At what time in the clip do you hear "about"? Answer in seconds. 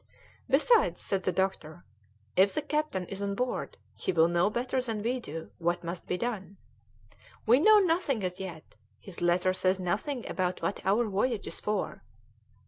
10.27-10.63